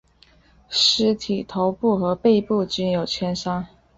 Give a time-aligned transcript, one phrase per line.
[0.67, 3.67] 尸体头部和背部均有枪伤。